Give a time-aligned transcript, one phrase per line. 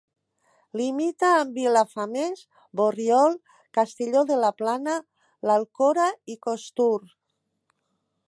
[0.79, 2.41] Limita amb Vilafamés,
[2.79, 3.37] Borriol,
[3.79, 4.95] Castelló de la Plana,
[5.49, 6.93] l'Alcora i Costur.